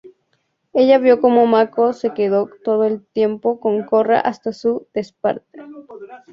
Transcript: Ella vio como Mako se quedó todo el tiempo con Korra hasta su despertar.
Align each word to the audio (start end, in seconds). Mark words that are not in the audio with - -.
Ella 0.73 0.97
vio 0.97 1.21
como 1.21 1.45
Mako 1.45 1.93
se 1.93 2.11
quedó 2.11 2.49
todo 2.63 2.85
el 2.85 3.05
tiempo 3.05 3.59
con 3.59 3.83
Korra 3.85 4.19
hasta 4.19 4.51
su 4.51 4.87
despertar. 4.95 5.45